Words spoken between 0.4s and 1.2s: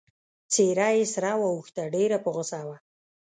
څېره يې